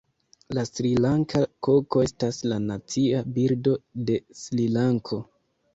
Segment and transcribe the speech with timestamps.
[0.57, 3.79] La Srilanka koko estas la Nacia birdo
[4.11, 5.27] de Srilanko.